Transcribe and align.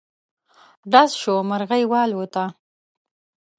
ډز 0.91 1.11
شو، 1.21 1.35
مرغی 1.49 1.83
والوته. 1.91 2.45